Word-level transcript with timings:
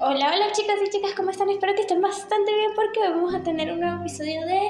Hola, 0.00 0.32
hola 0.34 0.50
chicas 0.52 0.74
y 0.84 0.90
chicas, 0.90 1.12
¿cómo 1.14 1.30
están? 1.30 1.48
Espero 1.50 1.72
que 1.74 1.82
estén 1.82 2.00
bastante 2.00 2.52
bien 2.52 2.72
porque 2.74 2.98
vamos 2.98 3.32
a 3.32 3.44
tener 3.44 3.72
un 3.72 3.78
nuevo 3.78 4.00
episodio 4.00 4.44
de 4.44 4.68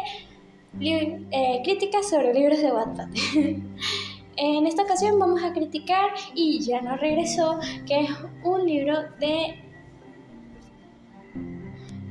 eh, 1.30 1.62
críticas 1.64 2.10
sobre 2.10 2.34
libros 2.34 2.60
de 2.60 2.70
Wattpad. 2.70 3.08
en 4.36 4.66
esta 4.66 4.82
ocasión 4.82 5.18
vamos 5.18 5.42
a 5.42 5.54
criticar 5.54 6.10
Y 6.34 6.60
ya 6.60 6.82
no 6.82 6.96
regresó, 6.96 7.58
que 7.86 8.00
es 8.00 8.10
un 8.42 8.66
libro 8.66 9.02
de, 9.18 9.64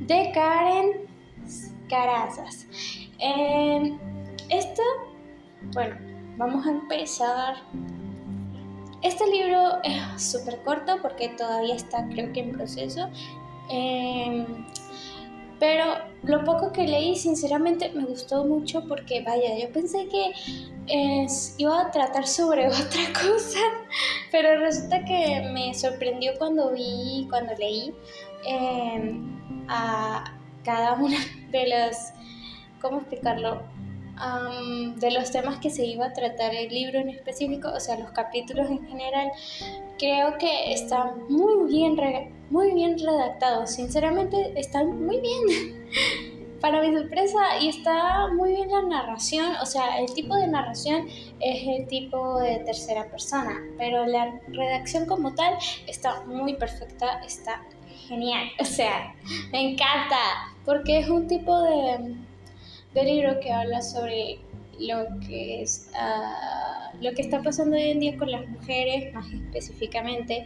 de 0.08 0.32
Karen 0.34 1.08
Carazas. 1.88 2.68
esto, 4.50 4.82
bueno, 5.72 5.96
vamos 6.38 6.66
a 6.66 6.72
empezar 6.72 7.58
este 9.04 9.28
libro 9.28 9.80
es 9.84 10.32
súper 10.32 10.62
corto 10.64 10.98
porque 11.02 11.30
todavía 11.30 11.76
está 11.76 12.08
creo 12.08 12.32
que 12.34 12.40
en 12.40 12.52
proceso. 12.54 13.10
Em, 13.70 14.46
pero 15.60 15.86
lo 16.24 16.44
poco 16.44 16.72
que 16.74 16.88
leí 16.88 17.16
sinceramente 17.16 17.90
me 17.94 18.04
gustó 18.06 18.44
mucho 18.44 18.86
porque 18.88 19.22
vaya, 19.22 19.58
yo 19.58 19.72
pensé 19.72 20.08
que 20.08 20.32
iba 21.58 21.82
a 21.82 21.92
tratar 21.92 22.28
sobre 22.28 22.68
otra 22.68 23.14
cosa, 23.14 23.60
pero 24.32 24.60
resulta 24.60 25.06
que 25.06 25.42
me 25.54 25.74
sorprendió 25.74 26.34
cuando 26.38 26.72
vi, 26.72 27.28
cuando 27.30 27.54
leí 27.56 27.94
em, 28.46 29.66
a 29.70 30.34
cada 30.66 30.94
una 30.96 31.18
de 31.52 31.68
las, 31.68 32.14
¿cómo 32.82 32.98
explicarlo? 33.00 33.62
De 34.98 35.12
los 35.12 35.32
temas 35.32 35.58
que 35.60 35.70
se 35.70 35.86
iba 35.86 36.06
a 36.06 36.14
tratar 36.14 36.54
el 36.54 36.70
libro 36.70 37.00
en 37.00 37.10
específico, 37.10 37.70
o 37.70 37.80
sea, 37.80 37.98
los 37.98 38.12
capítulos 38.12 38.70
en 38.70 38.86
general, 38.88 39.32
creo 39.98 40.38
que 40.38 40.74
están 40.74 41.28
muy 41.30 41.72
bien, 41.72 41.98
muy 42.50 42.74
bien 42.74 42.98
redactados. 42.98 43.72
Sinceramente, 43.72 44.54
están 44.56 45.06
muy 45.06 45.20
bien. 45.20 45.84
Para 46.62 46.82
mi 46.82 46.96
sorpresa, 46.96 47.60
y 47.60 47.68
está 47.68 48.30
muy 48.30 48.52
bien 48.52 48.70
la 48.72 48.84
narración, 48.84 49.54
o 49.62 49.66
sea, 49.66 50.00
el 50.00 50.14
tipo 50.14 50.34
de 50.34 50.48
narración 50.48 51.10
es 51.42 51.68
el 51.68 51.88
tipo 51.88 52.40
de 52.40 52.60
tercera 52.60 53.10
persona, 53.10 53.62
pero 53.78 54.06
la 54.06 54.40
redacción 54.48 55.06
como 55.06 55.36
tal 55.36 55.58
está 55.88 56.22
muy 56.22 56.54
perfecta, 56.54 57.20
está 57.26 57.62
genial, 58.08 58.48
o 58.62 58.64
sea, 58.64 59.14
me 59.52 59.72
encanta, 59.72 60.16
porque 60.64 61.00
es 61.00 61.10
un 61.10 61.28
tipo 61.28 61.62
de, 61.64 62.16
del 62.94 63.06
libro 63.08 63.40
que 63.40 63.52
habla 63.52 63.82
sobre 63.82 64.40
lo 64.80 65.06
que 65.28 65.62
es 65.62 65.90
ah, 65.96 66.92
lo 67.02 67.12
que 67.14 67.22
está 67.22 67.42
pasando 67.42 67.76
hoy 67.76 67.92
en 67.92 68.00
día 68.00 68.18
con 68.18 68.32
las 68.32 68.48
mujeres, 68.48 69.14
más 69.14 69.26
específicamente 69.32 70.46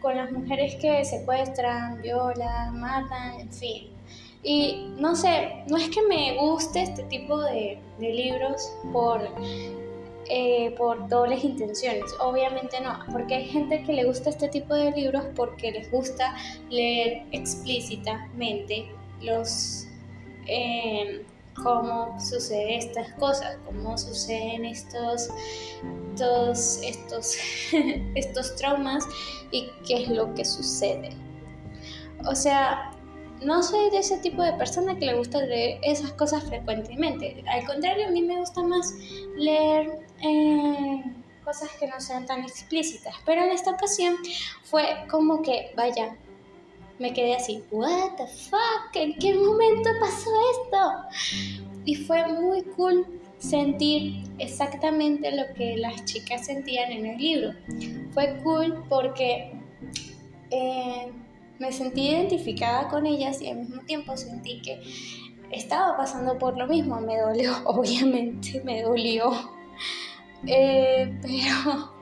con 0.00 0.16
las 0.16 0.32
mujeres 0.32 0.74
que 0.76 1.04
secuestran, 1.04 2.02
violan, 2.02 2.78
matan, 2.80 3.40
en 3.40 3.52
fin. 3.52 3.88
Y 4.42 4.88
no 4.98 5.14
sé, 5.14 5.62
no 5.68 5.76
es 5.76 5.88
que 5.90 6.02
me 6.02 6.36
guste 6.36 6.82
este 6.82 7.04
tipo 7.04 7.40
de, 7.40 7.78
libros 8.00 8.72
por, 8.92 9.20
eh, 10.28 10.74
por 10.76 11.08
dobles 11.08 11.44
intenciones, 11.44 12.12
obviamente 12.18 12.80
no, 12.80 12.98
porque 13.12 13.36
hay 13.36 13.44
gente 13.44 13.84
que 13.84 13.92
le 13.92 14.04
gusta 14.04 14.30
este 14.30 14.48
tipo 14.48 14.74
de 14.74 14.90
libros 14.90 15.24
porque 15.36 15.70
les 15.70 15.88
gusta 15.90 16.34
leer 16.68 17.22
explícitamente 17.30 18.86
los... 19.20 19.86
Eh, 20.48 21.24
cómo 21.62 22.18
suceden 22.20 22.70
estas 22.70 23.12
cosas, 23.14 23.56
cómo 23.64 23.96
suceden 23.96 24.64
estos, 24.64 25.28
estos, 26.12 26.80
estos, 26.82 27.36
estos 28.14 28.56
traumas 28.56 29.04
y 29.50 29.70
qué 29.86 30.02
es 30.02 30.08
lo 30.08 30.32
que 30.34 30.44
sucede. 30.44 31.10
O 32.26 32.34
sea, 32.34 32.92
no 33.44 33.62
soy 33.62 33.90
de 33.90 33.98
ese 33.98 34.18
tipo 34.18 34.42
de 34.42 34.52
persona 34.52 34.96
que 34.96 35.06
le 35.06 35.14
gusta 35.14 35.40
leer 35.40 35.80
esas 35.82 36.12
cosas 36.12 36.44
frecuentemente. 36.44 37.42
Al 37.48 37.64
contrario, 37.66 38.08
a 38.08 38.10
mí 38.10 38.22
me 38.22 38.36
gusta 38.36 38.62
más 38.62 38.94
leer 39.36 40.06
eh, 40.22 41.02
cosas 41.44 41.70
que 41.78 41.86
no 41.86 42.00
sean 42.00 42.26
tan 42.26 42.42
explícitas. 42.42 43.14
Pero 43.26 43.42
en 43.42 43.50
esta 43.50 43.72
ocasión 43.72 44.16
fue 44.62 44.84
como 45.10 45.42
que, 45.42 45.72
vaya, 45.76 46.16
me 47.02 47.12
quedé 47.12 47.34
así, 47.34 47.64
what 47.72 48.12
the 48.16 48.26
fuck, 48.26 48.94
¿en 48.94 49.18
qué 49.18 49.34
momento 49.34 49.90
pasó 50.00 50.30
esto? 50.52 51.58
Y 51.84 51.96
fue 51.96 52.26
muy 52.28 52.62
cool 52.76 53.04
sentir 53.38 54.22
exactamente 54.38 55.32
lo 55.32 55.52
que 55.54 55.76
las 55.76 56.04
chicas 56.04 56.46
sentían 56.46 56.92
en 56.92 57.06
el 57.06 57.18
libro. 57.18 57.50
Fue 58.12 58.38
cool 58.44 58.84
porque 58.88 59.52
eh, 60.50 61.12
me 61.58 61.72
sentí 61.72 62.08
identificada 62.08 62.88
con 62.88 63.04
ellas 63.04 63.42
y 63.42 63.48
al 63.48 63.58
mismo 63.58 63.82
tiempo 63.82 64.16
sentí 64.16 64.62
que 64.62 64.80
estaba 65.50 65.96
pasando 65.96 66.38
por 66.38 66.56
lo 66.56 66.68
mismo. 66.68 67.00
Me 67.00 67.18
dolió, 67.18 67.52
obviamente, 67.64 68.62
me 68.64 68.82
dolió. 68.82 69.32
Eh, 70.46 71.18
pero 71.20 71.92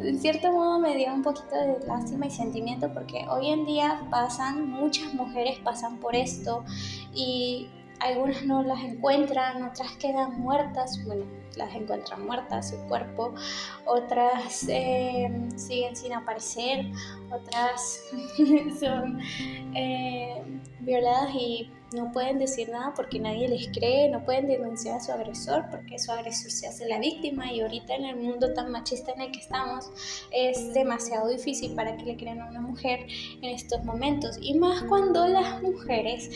en 0.00 0.18
cierto 0.20 0.52
modo 0.52 0.78
me 0.78 0.96
dio 0.96 1.12
un 1.12 1.22
poquito 1.22 1.54
de 1.54 1.86
lástima 1.86 2.26
y 2.26 2.30
sentimiento 2.30 2.92
porque 2.92 3.26
hoy 3.28 3.48
en 3.48 3.66
día 3.66 4.02
pasan, 4.10 4.68
muchas 4.68 5.14
mujeres 5.14 5.58
pasan 5.60 5.98
por 5.98 6.14
esto 6.14 6.64
y 7.14 7.68
algunas 8.00 8.44
no 8.44 8.62
las 8.62 8.82
encuentran, 8.82 9.62
otras 9.62 9.92
quedan 9.92 10.40
muertas, 10.40 11.04
bueno, 11.04 11.24
las 11.56 11.74
encuentran 11.74 12.26
muertas, 12.26 12.70
su 12.70 12.76
cuerpo, 12.88 13.34
otras 13.84 14.66
eh, 14.68 15.30
siguen 15.54 15.94
sin 15.94 16.12
aparecer, 16.12 16.86
otras 17.30 18.00
son 18.80 19.20
eh, 19.74 20.42
violadas 20.80 21.30
y 21.34 21.70
no 21.94 22.12
pueden 22.12 22.38
decir 22.38 22.68
nada 22.70 22.92
porque 22.94 23.18
nadie 23.18 23.48
les 23.48 23.68
cree, 23.68 24.08
no 24.08 24.24
pueden 24.24 24.46
denunciar 24.46 24.96
a 24.96 25.00
su 25.00 25.12
agresor 25.12 25.66
porque 25.70 25.98
su 25.98 26.12
agresor 26.12 26.50
se 26.50 26.66
hace 26.66 26.86
la 26.88 26.98
víctima 26.98 27.52
y 27.52 27.60
ahorita 27.60 27.94
en 27.94 28.04
el 28.04 28.16
mundo 28.16 28.52
tan 28.54 28.70
machista 28.70 29.12
en 29.12 29.22
el 29.22 29.32
que 29.32 29.40
estamos 29.40 29.90
es 30.30 30.72
demasiado 30.74 31.28
difícil 31.28 31.74
para 31.74 31.96
que 31.96 32.04
le 32.04 32.16
crean 32.16 32.40
a 32.40 32.48
una 32.48 32.60
mujer 32.60 33.06
en 33.40 33.50
estos 33.50 33.84
momentos. 33.84 34.38
Y 34.40 34.54
más 34.54 34.82
cuando 34.84 35.26
las 35.28 35.62
mujeres 35.62 36.30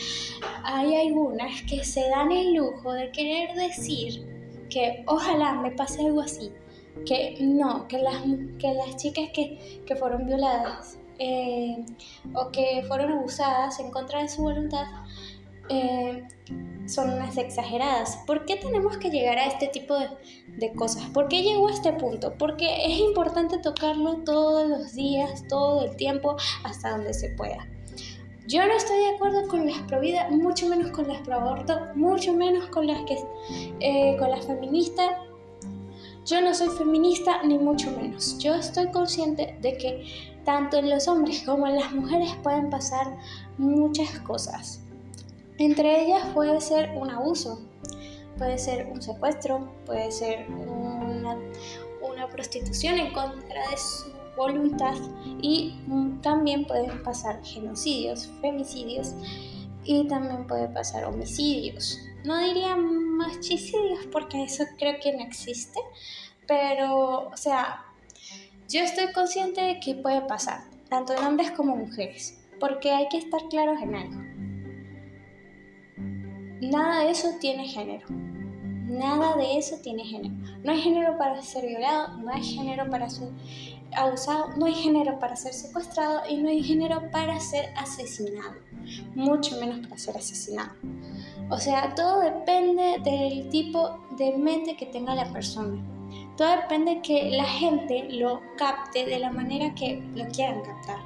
hay 0.63 0.95
algunas 0.95 1.61
que 1.63 1.83
se 1.83 2.07
dan 2.09 2.31
el 2.31 2.53
lujo 2.53 2.93
de 2.93 3.11
querer 3.11 3.55
decir 3.55 4.25
que 4.69 5.03
ojalá 5.07 5.53
me 5.53 5.71
pase 5.71 6.05
algo 6.05 6.21
así, 6.21 6.51
que 7.05 7.37
no, 7.39 7.87
que 7.87 7.99
las, 7.99 8.21
que 8.59 8.73
las 8.73 8.97
chicas 8.97 9.29
que, 9.33 9.83
que 9.85 9.95
fueron 9.95 10.25
violadas 10.25 10.97
eh, 11.19 11.83
o 12.35 12.51
que 12.51 12.83
fueron 12.87 13.11
abusadas 13.11 13.79
en 13.79 13.89
contra 13.89 14.21
de 14.21 14.29
su 14.29 14.43
voluntad 14.43 14.85
eh, 15.69 16.27
son 16.87 17.11
unas 17.11 17.37
exageradas. 17.37 18.19
¿Por 18.25 18.45
qué 18.45 18.55
tenemos 18.55 18.97
que 18.97 19.09
llegar 19.09 19.37
a 19.37 19.47
este 19.47 19.67
tipo 19.67 19.97
de, 19.97 20.07
de, 20.57 20.73
cosas? 20.73 21.03
¿Por 21.09 21.27
qué 21.27 21.41
llegó 21.43 21.67
a 21.67 21.71
este 21.71 21.93
punto? 21.93 22.33
Porque 22.37 22.85
es 22.85 22.99
importante 22.99 23.57
tocarlo 23.59 24.23
todos 24.23 24.67
los 24.67 24.93
días, 24.93 25.45
todo 25.47 25.85
el 25.85 25.95
tiempo, 25.95 26.37
hasta 26.63 26.91
donde 26.91 27.13
se 27.13 27.29
pueda. 27.29 27.67
Yo 28.47 28.65
no 28.65 28.73
estoy 28.77 28.97
de 28.99 29.09
acuerdo 29.09 29.45
con 29.49 29.65
las 29.65 29.77
pro 29.81 29.99
vida, 29.99 30.29
mucho 30.29 30.69
menos 30.69 30.91
con 30.91 31.05
las 31.09 31.19
pro 31.19 31.35
aborto, 31.35 31.79
mucho 31.95 32.33
menos 32.33 32.67
con 32.67 32.87
las 32.87 33.01
que 33.01 33.17
eh, 33.81 34.15
con 34.17 34.29
las 34.29 34.45
feministas. 34.45 35.17
Yo 36.25 36.41
no 36.41 36.53
soy 36.53 36.69
feminista 36.69 37.43
ni 37.43 37.57
mucho 37.57 37.91
menos. 37.91 38.37
Yo 38.39 38.55
estoy 38.55 38.89
consciente 38.91 39.57
de 39.61 39.77
que 39.77 40.39
tanto 40.45 40.77
en 40.77 40.89
los 40.89 41.09
hombres 41.09 41.43
como 41.45 41.67
en 41.67 41.75
las 41.75 41.91
mujeres 41.91 42.33
pueden 42.41 42.69
pasar 42.69 43.17
muchas 43.57 44.17
cosas. 44.19 44.86
Entre 45.57 46.03
ellas 46.03 46.23
puede 46.33 46.61
ser 46.61 46.91
un 46.95 47.09
abuso, 47.09 47.59
puede 48.37 48.57
ser 48.59 48.87
un 48.91 49.01
secuestro, 49.01 49.73
puede 49.85 50.11
ser 50.11 50.47
una, 50.49 51.37
prostitución 52.31 52.99
en 52.99 53.13
contra 53.13 53.69
de 53.69 53.77
su 53.77 54.11
voluntad 54.35 54.95
y 55.41 55.79
también 56.21 56.65
pueden 56.65 57.01
pasar 57.01 57.43
genocidios, 57.43 58.29
femicidios 58.41 59.13
y 59.85 60.05
también 60.07 60.45
puede 60.45 60.67
pasar 60.67 61.05
homicidios. 61.05 61.97
No 62.25 62.37
diría 62.39 62.75
machicidios 62.75 64.05
porque 64.11 64.43
eso 64.43 64.65
creo 64.77 64.99
que 64.99 65.13
no 65.13 65.23
existe, 65.23 65.79
pero 66.45 67.29
o 67.29 67.37
sea, 67.37 67.85
yo 68.69 68.81
estoy 68.81 69.11
consciente 69.13 69.61
de 69.61 69.79
que 69.79 69.95
puede 69.95 70.21
pasar, 70.21 70.65
tanto 70.89 71.13
en 71.13 71.23
hombres 71.23 71.51
como 71.51 71.75
mujeres, 71.75 72.37
porque 72.59 72.91
hay 72.91 73.07
que 73.07 73.17
estar 73.17 73.47
claros 73.49 73.81
en 73.81 73.95
algo. 73.95 74.26
Nada 76.61 77.03
de 77.03 77.11
eso 77.11 77.29
tiene 77.39 77.67
género. 77.67 78.07
Nada 78.87 79.35
de 79.35 79.57
eso 79.57 79.77
tiene 79.83 80.03
género. 80.03 80.35
No 80.63 80.71
hay 80.71 80.81
género 80.81 81.17
para 81.17 81.41
ser 81.41 81.67
violado, 81.67 82.17
no 82.19 82.31
hay 82.31 82.43
género 82.43 82.89
para 82.89 83.09
ser 83.09 83.29
abusado, 83.95 84.49
no 84.57 84.65
hay 84.65 84.73
género 84.73 85.19
para 85.19 85.35
ser 85.35 85.53
secuestrado 85.53 86.21
y 86.29 86.37
no 86.37 86.49
hay 86.49 86.63
género 86.63 87.09
para 87.11 87.39
ser 87.39 87.73
asesinado, 87.75 88.55
mucho 89.15 89.59
menos 89.59 89.85
para 89.87 89.97
ser 89.97 90.17
asesinado. 90.17 90.71
O 91.49 91.57
sea, 91.57 91.93
todo 91.95 92.21
depende 92.21 92.99
del 93.03 93.49
tipo 93.49 93.99
de 94.17 94.37
mente 94.37 94.75
que 94.75 94.85
tenga 94.85 95.15
la 95.15 95.31
persona. 95.31 95.81
Todo 96.37 96.49
depende 96.49 96.95
de 96.95 97.01
que 97.01 97.31
la 97.31 97.45
gente 97.45 98.07
lo 98.11 98.41
capte 98.57 99.05
de 99.05 99.19
la 99.19 99.31
manera 99.31 99.73
que 99.75 100.01
lo 100.15 100.27
quieran 100.27 100.61
captar. 100.61 100.99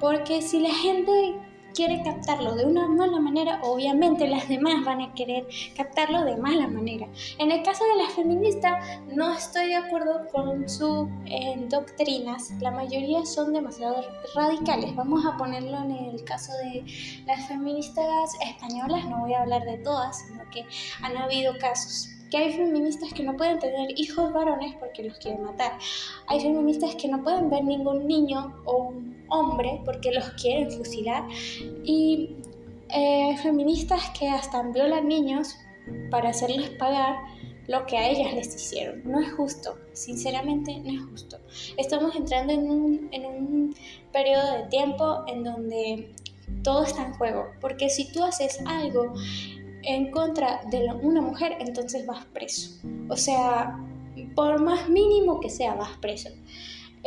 Porque 0.00 0.42
si 0.42 0.60
la 0.60 0.74
gente 0.74 1.36
quiere 1.76 2.02
captarlo 2.02 2.54
de 2.54 2.64
una 2.64 2.88
mala 2.88 3.20
manera, 3.20 3.60
obviamente 3.62 4.26
las 4.26 4.48
demás 4.48 4.82
van 4.84 5.02
a 5.02 5.12
querer 5.12 5.46
captarlo 5.76 6.24
de 6.24 6.38
mala 6.38 6.66
manera. 6.66 7.06
En 7.38 7.52
el 7.52 7.62
caso 7.62 7.84
de 7.84 8.02
las 8.02 8.14
feministas, 8.14 8.82
no 9.14 9.30
estoy 9.32 9.66
de 9.66 9.76
acuerdo 9.76 10.26
con 10.32 10.66
sus 10.68 11.06
eh, 11.26 11.54
doctrinas. 11.68 12.50
La 12.60 12.70
mayoría 12.70 13.26
son 13.26 13.52
demasiado 13.52 14.02
radicales. 14.34 14.96
Vamos 14.96 15.26
a 15.26 15.36
ponerlo 15.36 15.76
en 15.82 15.90
el 15.90 16.24
caso 16.24 16.52
de 16.64 16.82
las 17.26 17.46
feministas 17.46 18.32
españolas. 18.40 19.04
No 19.04 19.20
voy 19.20 19.34
a 19.34 19.42
hablar 19.42 19.64
de 19.64 19.76
todas, 19.76 20.26
sino 20.26 20.48
que 20.50 20.64
han 21.02 21.16
habido 21.18 21.58
casos 21.58 22.15
que 22.30 22.38
hay 22.38 22.52
feministas 22.52 23.12
que 23.12 23.22
no 23.22 23.36
pueden 23.36 23.58
tener 23.58 23.88
hijos 23.98 24.32
varones 24.32 24.74
porque 24.78 25.04
los 25.04 25.18
quieren 25.18 25.44
matar. 25.44 25.78
Hay 26.26 26.40
feministas 26.40 26.94
que 26.96 27.08
no 27.08 27.22
pueden 27.22 27.50
ver 27.50 27.64
ningún 27.64 28.06
niño 28.06 28.54
o 28.64 28.88
un 28.88 29.24
hombre 29.28 29.80
porque 29.84 30.12
los 30.12 30.30
quieren 30.30 30.70
fusilar. 30.70 31.24
Y 31.84 32.36
eh, 32.88 33.36
feministas 33.42 34.10
que 34.18 34.28
hasta 34.28 34.62
violan 34.62 35.08
niños 35.08 35.56
para 36.10 36.30
hacerles 36.30 36.70
pagar 36.70 37.16
lo 37.68 37.84
que 37.86 37.96
a 37.96 38.08
ellas 38.08 38.34
les 38.34 38.54
hicieron. 38.54 39.02
No 39.04 39.20
es 39.20 39.32
justo, 39.32 39.76
sinceramente 39.92 40.78
no 40.78 40.92
es 40.92 41.10
justo. 41.10 41.38
Estamos 41.76 42.14
entrando 42.14 42.52
en 42.52 42.70
un, 42.70 43.08
en 43.12 43.26
un 43.26 43.74
periodo 44.12 44.52
de 44.52 44.62
tiempo 44.68 45.24
en 45.26 45.44
donde 45.44 46.14
todo 46.62 46.84
está 46.84 47.04
en 47.06 47.14
juego, 47.14 47.50
porque 47.60 47.88
si 47.88 48.10
tú 48.12 48.22
haces 48.22 48.60
algo 48.66 49.14
en 49.86 50.10
contra 50.10 50.60
de 50.70 50.84
una 51.02 51.22
mujer, 51.22 51.56
entonces 51.60 52.04
vas 52.06 52.24
preso. 52.26 52.78
O 53.08 53.16
sea, 53.16 53.78
por 54.34 54.60
más 54.60 54.88
mínimo 54.88 55.40
que 55.40 55.48
sea, 55.48 55.74
vas 55.74 55.96
preso. 55.98 56.28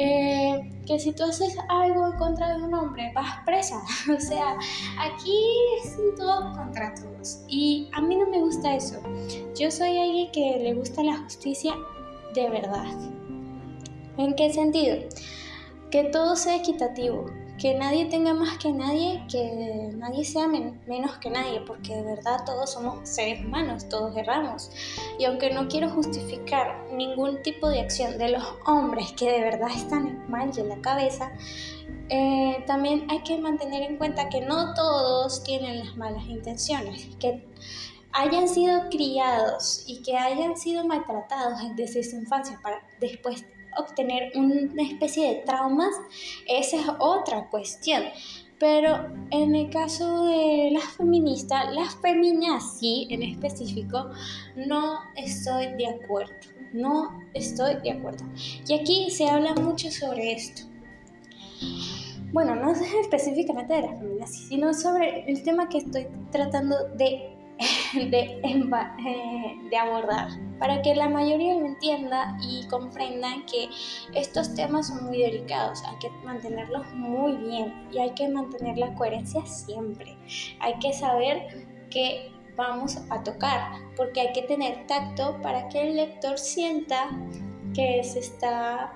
Eh, 0.01 0.71
que 0.87 0.97
si 0.97 1.11
tú 1.11 1.23
haces 1.23 1.57
algo 1.67 2.07
en 2.07 2.17
contra 2.17 2.57
de 2.57 2.63
un 2.63 2.73
hombre, 2.73 3.11
vas 3.13 3.43
presa. 3.45 3.81
O 4.17 4.19
sea, 4.19 4.57
aquí 4.97 5.37
es 5.83 5.97
todo 6.17 6.53
contra 6.53 6.93
todos. 6.95 7.43
Y 7.49 7.89
a 7.91 8.01
mí 8.01 8.15
no 8.15 8.27
me 8.27 8.39
gusta 8.39 8.75
eso. 8.75 8.99
Yo 9.57 9.69
soy 9.69 9.97
alguien 9.97 10.31
que 10.31 10.57
le 10.63 10.73
gusta 10.73 11.03
la 11.03 11.17
justicia 11.17 11.73
de 12.33 12.49
verdad. 12.49 12.85
¿En 14.17 14.35
qué 14.35 14.53
sentido? 14.53 14.97
Que 15.91 16.05
todo 16.05 16.37
sea 16.37 16.55
equitativo, 16.55 17.25
que 17.59 17.75
nadie 17.75 18.05
tenga 18.05 18.33
más 18.33 18.57
que 18.57 18.71
nadie, 18.71 19.23
que 19.29 19.91
nadie 19.95 20.23
sea 20.23 20.47
menos 20.47 21.17
que 21.17 21.29
nadie, 21.29 21.61
porque 21.61 21.95
de 21.95 22.03
verdad 22.03 22.45
todos 22.45 22.71
somos 22.71 23.07
seres 23.07 23.43
humanos, 23.45 23.87
todos 23.89 24.15
erramos. 24.15 24.71
Y 25.19 25.25
aunque 25.25 25.51
no 25.51 25.67
quiero 25.67 25.89
justificar 25.89 26.87
ningún 26.93 27.41
tipo 27.43 27.67
de 27.67 27.81
acción 27.81 28.17
de 28.17 28.29
los 28.29 28.43
hombres 28.65 29.11
que 29.11 29.31
de 29.31 29.41
verdad 29.41 29.69
están 29.75 30.29
mal 30.29 30.51
de 30.51 30.63
la 30.63 30.77
cabeza, 30.81 31.31
eh, 32.09 32.63
también 32.65 33.05
hay 33.09 33.21
que 33.23 33.37
mantener 33.37 33.83
en 33.83 33.97
cuenta 33.97 34.29
que 34.29 34.41
no 34.41 34.73
todos 34.73 35.43
tienen 35.43 35.79
las 35.79 35.97
malas 35.97 36.25
intenciones, 36.27 37.09
que 37.19 37.45
hayan 38.13 38.47
sido 38.47 38.89
criados 38.89 39.83
y 39.85 40.01
que 40.01 40.17
hayan 40.17 40.57
sido 40.57 40.85
maltratados 40.85 41.59
desde 41.75 42.03
su 42.03 42.15
infancia 42.15 42.59
para 42.63 42.81
después 42.99 43.45
obtener 43.77 44.31
una 44.35 44.83
especie 44.83 45.29
de 45.29 45.35
traumas, 45.41 45.93
esa 46.47 46.77
es 46.77 46.87
otra 46.99 47.49
cuestión. 47.49 48.03
Pero 48.59 49.07
en 49.31 49.55
el 49.55 49.69
caso 49.69 50.25
de 50.25 50.71
las 50.73 50.83
feministas, 50.97 51.73
las 51.73 51.97
sí 52.79 53.07
en 53.09 53.23
específico, 53.23 54.09
no 54.55 54.99
estoy 55.15 55.67
de 55.77 55.87
acuerdo. 55.87 56.33
No 56.73 57.19
estoy 57.33 57.75
de 57.81 57.91
acuerdo. 57.91 58.25
Y 58.67 58.73
aquí 58.73 59.09
se 59.11 59.29
habla 59.29 59.55
mucho 59.55 59.89
sobre 59.89 60.33
esto. 60.33 60.63
Bueno, 62.31 62.53
no 62.55 62.71
específicamente 63.01 63.73
de 63.73 63.81
las 63.81 63.99
feminazis, 63.99 64.49
sino 64.49 64.73
sobre 64.73 65.29
el 65.31 65.41
tema 65.41 65.67
que 65.67 65.79
estoy 65.79 66.07
tratando 66.31 66.75
de 66.95 67.38
de, 67.93 68.39
eh, 68.43 69.59
de 69.69 69.77
abordar, 69.77 70.29
para 70.59 70.81
que 70.81 70.95
la 70.95 71.09
mayoría 71.09 71.55
lo 71.55 71.65
entienda 71.65 72.37
y 72.41 72.65
comprendan 72.67 73.45
que 73.45 73.69
estos 74.13 74.53
temas 74.55 74.87
son 74.87 75.05
muy 75.05 75.19
delicados, 75.19 75.83
hay 75.85 75.97
que 75.99 76.09
mantenerlos 76.23 76.87
muy 76.93 77.35
bien 77.37 77.87
y 77.91 77.99
hay 77.99 78.11
que 78.11 78.29
mantener 78.29 78.77
la 78.77 78.93
coherencia 78.95 79.45
siempre. 79.45 80.17
Hay 80.59 80.79
que 80.79 80.93
saber 80.93 81.67
que 81.89 82.31
vamos 82.55 82.97
a 83.09 83.23
tocar, 83.23 83.71
porque 83.95 84.21
hay 84.21 84.33
que 84.33 84.43
tener 84.43 84.85
tacto 84.87 85.39
para 85.41 85.67
que 85.69 85.81
el 85.81 85.95
lector 85.95 86.37
sienta 86.37 87.09
que 87.73 88.03
se 88.03 88.19
está 88.19 88.93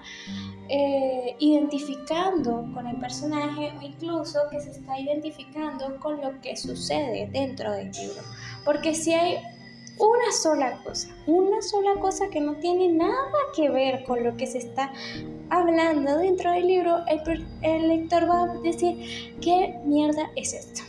eh, 0.69 1.35
identificando 1.39 2.65
con 2.73 2.87
el 2.87 2.97
personaje 2.97 3.73
o 3.77 3.81
incluso 3.81 4.39
que 4.49 4.59
se 4.59 4.71
está 4.71 4.99
identificando 4.99 5.97
con 5.99 6.21
lo 6.21 6.39
que 6.41 6.55
sucede 6.55 7.29
dentro 7.31 7.71
del 7.71 7.91
libro. 7.91 8.21
Porque 8.65 8.93
si 8.93 9.13
hay 9.13 9.37
una 9.97 10.31
sola 10.31 10.79
cosa, 10.83 11.09
una 11.27 11.61
sola 11.61 11.95
cosa 11.99 12.29
que 12.29 12.41
no 12.41 12.55
tiene 12.55 12.89
nada 12.89 13.31
que 13.55 13.69
ver 13.69 14.03
con 14.03 14.23
lo 14.23 14.35
que 14.35 14.47
se 14.47 14.57
está 14.57 14.91
hablando 15.49 16.17
dentro 16.17 16.51
del 16.51 16.67
libro, 16.67 16.99
el, 17.07 17.45
el 17.61 17.87
lector 17.87 18.29
va 18.29 18.43
a 18.43 18.57
decir, 18.59 19.37
¿qué 19.41 19.79
mierda 19.85 20.31
es 20.35 20.53
esto? 20.53 20.81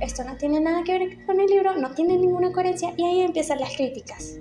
Esto 0.00 0.24
no 0.24 0.36
tiene 0.36 0.60
nada 0.60 0.84
que 0.84 0.98
ver 0.98 1.24
con 1.24 1.40
el 1.40 1.46
libro, 1.46 1.74
no 1.76 1.92
tiene 1.92 2.18
ninguna 2.18 2.52
coherencia 2.52 2.92
y 2.96 3.04
ahí 3.04 3.20
empiezan 3.22 3.60
las 3.60 3.74
críticas 3.74 4.38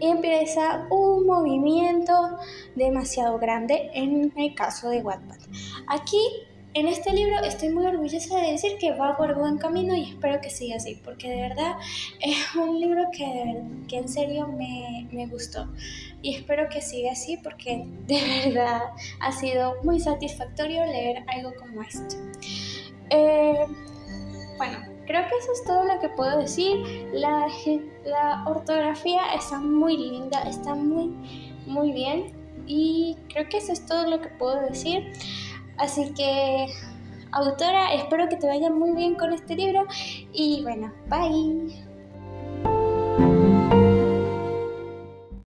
y 0.00 0.06
empieza 0.06 0.86
un 0.90 1.26
movimiento 1.26 2.12
demasiado 2.74 3.38
grande 3.38 3.90
en 3.94 4.32
el 4.36 4.54
caso 4.54 4.90
de 4.90 5.02
Wattpad. 5.02 5.38
Aquí 5.88 6.20
en 6.76 6.88
este 6.88 7.12
libro 7.12 7.42
estoy 7.42 7.70
muy 7.70 7.86
orgullosa 7.86 8.36
de 8.36 8.52
decir 8.52 8.76
que 8.78 8.92
va 8.92 9.16
por 9.16 9.34
buen 9.34 9.56
camino 9.56 9.96
y 9.96 10.10
espero 10.10 10.40
que 10.42 10.50
siga 10.50 10.76
así, 10.76 11.00
porque 11.02 11.30
de 11.30 11.40
verdad 11.40 11.76
es 12.20 12.54
un 12.54 12.78
libro 12.78 13.04
que, 13.12 13.62
que 13.88 13.96
en 13.96 14.08
serio 14.08 14.46
me, 14.46 15.08
me, 15.10 15.26
gustó. 15.26 15.68
Y 16.20 16.34
espero 16.34 16.68
que 16.68 16.82
siga 16.82 17.12
así 17.12 17.38
porque 17.38 17.86
de 18.06 18.20
verdad 18.44 18.82
ha 19.20 19.32
sido 19.32 19.76
muy 19.84 20.00
satisfactorio 20.00 20.84
leer 20.84 21.24
algo 21.28 21.54
como 21.58 21.82
esto. 21.82 22.16
Eh, 23.10 23.64
bueno, 24.58 24.96
Creo 25.06 25.22
que 25.28 25.36
eso 25.36 25.52
es 25.52 25.64
todo 25.64 25.84
lo 25.84 26.00
que 26.00 26.08
puedo 26.08 26.38
decir. 26.38 27.08
La, 27.12 27.46
la 28.04 28.44
ortografía 28.44 29.34
está 29.34 29.60
muy 29.60 29.96
linda, 29.96 30.42
está 30.42 30.74
muy, 30.74 31.14
muy 31.64 31.92
bien. 31.92 32.32
Y 32.66 33.16
creo 33.28 33.48
que 33.48 33.58
eso 33.58 33.72
es 33.72 33.86
todo 33.86 34.08
lo 34.08 34.20
que 34.20 34.28
puedo 34.30 34.60
decir. 34.62 35.12
Así 35.78 36.12
que, 36.14 36.66
autora, 37.32 37.94
espero 37.94 38.28
que 38.28 38.36
te 38.36 38.46
vaya 38.46 38.70
muy 38.70 38.92
bien 38.92 39.14
con 39.14 39.32
este 39.32 39.56
libro. 39.56 39.86
Y 40.32 40.62
bueno, 40.62 40.92
bye. 41.08 41.85